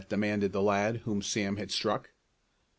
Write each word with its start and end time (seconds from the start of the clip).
demanded 0.09 0.51
the 0.51 0.63
lad 0.63 0.97
whom 1.05 1.21
Sam 1.21 1.57
had 1.57 1.69
struck. 1.69 2.09